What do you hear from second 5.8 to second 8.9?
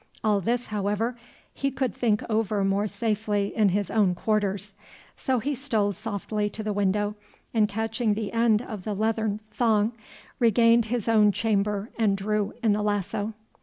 softly to the window, and, catching the end of